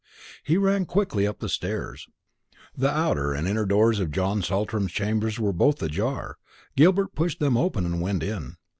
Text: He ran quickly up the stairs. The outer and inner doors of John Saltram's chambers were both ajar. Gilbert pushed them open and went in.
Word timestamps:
He 0.43 0.57
ran 0.57 0.87
quickly 0.87 1.27
up 1.27 1.37
the 1.41 1.47
stairs. 1.47 2.07
The 2.75 2.89
outer 2.89 3.33
and 3.33 3.47
inner 3.47 3.67
doors 3.67 3.99
of 3.99 4.09
John 4.09 4.41
Saltram's 4.41 4.91
chambers 4.93 5.39
were 5.39 5.53
both 5.53 5.79
ajar. 5.83 6.37
Gilbert 6.75 7.13
pushed 7.13 7.39
them 7.39 7.55
open 7.55 7.85
and 7.85 8.01
went 8.01 8.23
in. 8.23 8.55